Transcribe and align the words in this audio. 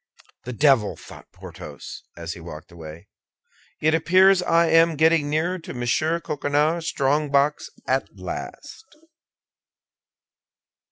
"The 0.45 0.53
devil!" 0.53 0.97
thought 0.97 1.31
Porthos, 1.31 2.01
as 2.17 2.33
he 2.33 2.39
walked 2.39 2.71
away, 2.71 3.07
"it 3.79 3.93
appears 3.93 4.41
I 4.41 4.65
am 4.65 4.95
getting 4.95 5.29
nearer 5.29 5.59
to 5.59 5.75
Monsieur 5.75 6.19
Coquenard's 6.19 6.87
strongbox 6.87 7.69
at 7.87 8.07
last." 8.17 8.97